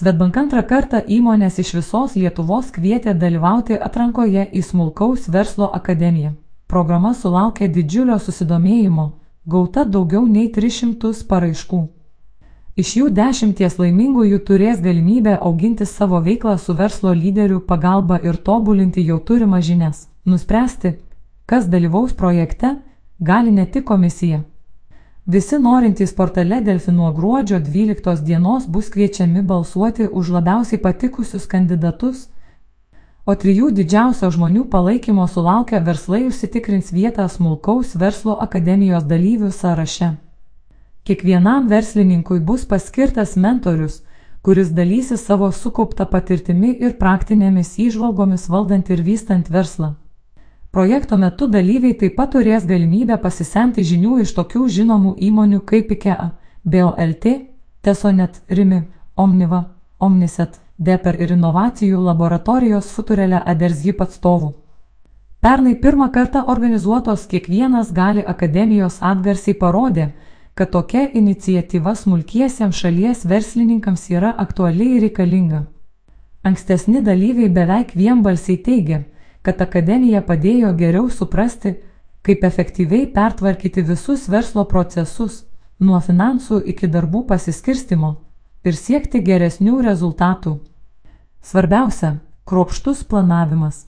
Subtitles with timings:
[0.00, 6.30] Svetbank antrą kartą įmonės iš visos Lietuvos kvietė dalyvauti atrankoje į smulkaus verslo akademiją.
[6.72, 9.04] Programa sulaukė didžiulio susidomėjimo,
[9.44, 11.80] gauta daugiau nei 300 paraiškų.
[12.80, 19.04] Iš jų dešimties laimingųjų turės galimybę auginti savo veiklą su verslo lyderių pagalba ir tobulinti
[19.04, 20.06] jau turimas žinias.
[20.24, 20.94] Nuspręsti,
[21.44, 22.78] kas dalyvaus projekte,
[23.20, 24.46] gali ne tik komisija.
[25.30, 32.24] Visi norintys portale Delfi nuo gruodžio 12 dienos bus kviečiami balsuoti už labiausiai patikusius kandidatus,
[33.26, 40.10] o trijų didžiausio žmonių palaikymo sulaukę verslai užsitikrins vietą smulkaus verslo akademijos dalyvių sąraše.
[41.06, 44.02] Kiekvienam verslininkui bus paskirtas mentorius,
[44.42, 49.94] kuris dalysis savo sukauptą patirtimi ir praktinėmis įžvalgomis valdant ir vystant verslą.
[50.70, 56.28] Projekto metu dalyviai taip pat turės galimybę pasisemti žinių iš tokių žinomų įmonių kaip IKEA,
[56.62, 57.26] BOLT,
[57.82, 58.84] Tesonet, Rimi,
[59.16, 59.64] Omniva,
[59.98, 64.52] Omniset, Deper ir inovacijų laboratorijos Futurelė Adersgyp atstovų.
[65.42, 70.12] Pernai pirmą kartą organizuotos kiekvienas gali akademijos atgarsiai parodė,
[70.54, 75.64] kad tokia iniciatyva smulkiesiems šalies verslininkams yra aktuali ir reikalinga.
[76.46, 79.02] Ankstesni dalyviai beveik vienbalsiai teigia,
[79.42, 81.74] kad akademija padėjo geriau suprasti,
[82.22, 85.44] kaip efektyviai pertvarkyti visus verslo procesus,
[85.80, 88.16] nuo finansų iki darbų pasiskirstimo
[88.64, 90.58] ir siekti geresnių rezultatų.
[91.40, 92.18] Svarbiausia-
[92.48, 93.86] kruopštus planavimas.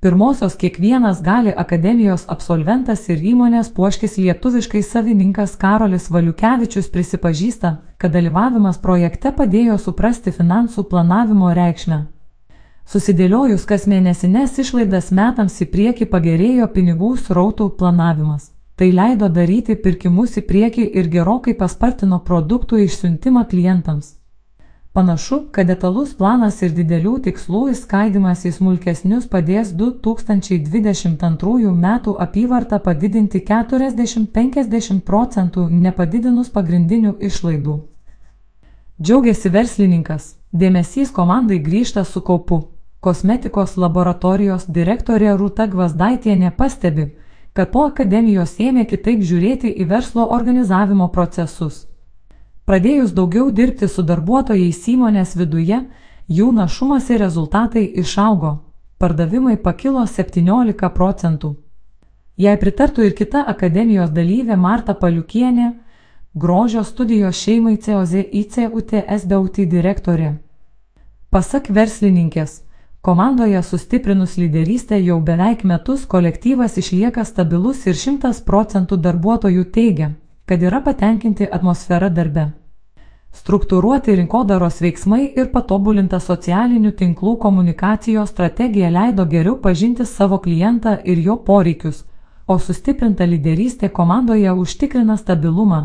[0.00, 8.78] Pirmosios kiekvienas gali akademijos absolventas ir įmonės puoškis lietuviškai savininkas Karolis Valiukevičius prisipažįsta, kad dalyvavimas
[8.78, 12.17] projekte padėjo suprasti finansų planavimo reikšmę.
[12.88, 18.46] Susidėliojus kas mėnesinės išlaidas metams į priekį pagerėjo pinigų srautų planavimas.
[18.80, 24.06] Tai leido daryti pirkimus į priekį ir gerokai paspartino produktų išsiuntimą klientams.
[24.96, 33.44] Panašu, kad detalus planas ir didelių tikslų įskaidimas į smulkesnius padės 2022 metų apyvartą padidinti
[33.52, 37.76] 40-50 procentų nepadidinus pagrindinių išlaidų.
[38.96, 42.77] Džiaugiasi verslininkas, dėmesys komandai grįžta su kaupu.
[43.00, 47.04] Kosmetikos laboratorijos direktorė Rūta Gvazdaitienė pastebi,
[47.54, 51.86] kad po akademijos ėmė kitaip žiūrėti į verslo organizavimo procesus.
[52.66, 55.78] Pradėjus daugiau dirbti su darbuotojais įmonės viduje,
[56.26, 58.52] jų našumas ir rezultatai išaugo,
[58.98, 61.54] pardavimai pakilo 17 procentų.
[62.36, 65.72] Jei pritartų ir kita akademijos dalyvė Marta Paliukienė,
[66.34, 70.36] grožio studijos šeimai COZ ICUTS BUT direktorė.
[71.30, 72.62] Pasak verslininkės,
[73.08, 80.08] Komandoje sustiprinus lyderystę jau beveik metus kolektyvas išlieka stabilus ir šimtas procentų darbuotojų teigia,
[80.44, 82.44] kad yra patenkinti atmosfera darbe.
[83.40, 91.24] Struktūruoti rinkodaros veiksmai ir patobulinta socialinių tinklų komunikacijos strategija leido geriau pažinti savo klientą ir
[91.30, 92.04] jo poreikius,
[92.46, 95.84] o sustiprinta lyderystė komandoje užtikrina stabilumą.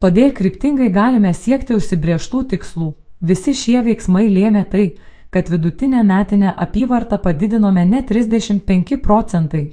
[0.00, 2.94] Todėl kryptingai galime siekti užsibrieštų tikslų.
[3.20, 4.94] Visi šie veiksmai lėmė tai,
[5.34, 9.72] kad vidutinę metinę apyvartą padidinome ne 35 procentai,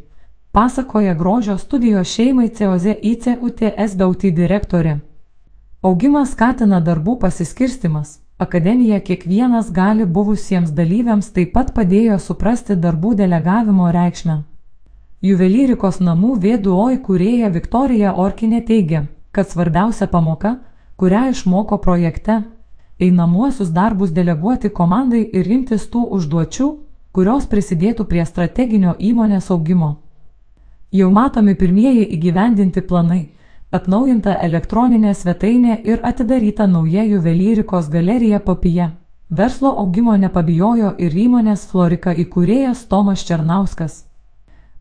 [0.51, 4.95] pasakoja grožio studijos šeimai COZ ICUTS BAUT direktorė.
[5.81, 8.15] Augimas skatina darbų pasiskirstimas.
[8.37, 14.39] Akademija kiekvienas gali buvusiems dalyviams taip pat padėjo suprasti darbų delegavimo reikšmę.
[15.21, 20.55] Juvelyrikos namų vėduo įkūrėja Viktorija Orkinė teigia, kad svarbiausia pamoka,
[20.97, 22.41] kurią išmoko projekte,
[23.01, 26.69] einamuosius darbus deleguoti komandai ir imtis tų užduočių,
[27.11, 29.91] kurios prisidėtų prie strateginio įmonės augimo.
[30.91, 33.21] Jau matomi pirmieji įgyvendinti planai-
[33.77, 38.91] atnaujinta elektroninė svetainė ir atidaryta nauja juvelyrikos galerija Popija.
[39.29, 44.05] Verslo augimo nepabijojo ir įmonės Florika įkūrėjas Tomas Černauskas.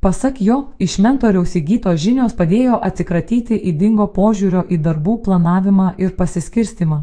[0.00, 7.02] Pasak jo, iš mentoriaus įgytos žinios padėjo atsikratyti įdingo požiūrio į darbų planavimą ir pasiskirstimą.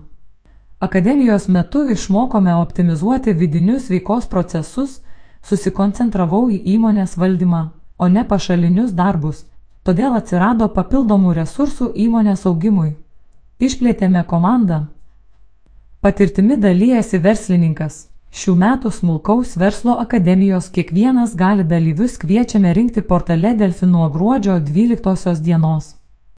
[0.80, 5.00] Akademijos metu išmokome optimizuoti vidinius veikos procesus,
[5.42, 7.62] susikoncentravau į įmonės valdymą,
[7.98, 9.40] o ne pašalinius darbus,
[9.82, 12.92] todėl atsirado papildomų resursų įmonės augimui.
[13.60, 14.84] Išplėtėme komandą.
[16.02, 18.04] Patirtimi dalyjasi verslininkas.
[18.30, 25.42] Šių metų smulkaus verslo akademijos kiekvienas gali dalyvius kviečiame rinkti portale Delfi nuo gruodžio 12
[25.42, 25.96] dienos.